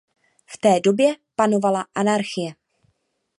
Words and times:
V 0.45 0.57
té 0.57 0.79
době 0.79 1.15
panovala 1.35 1.85
anarchie. 1.95 2.53